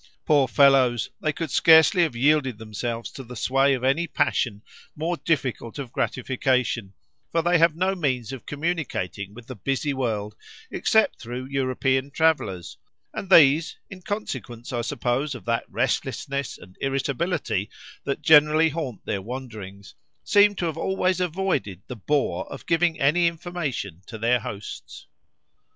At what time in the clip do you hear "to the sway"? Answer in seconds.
3.11-3.75